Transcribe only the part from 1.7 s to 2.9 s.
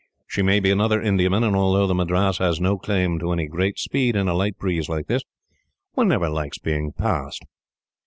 the Madras has no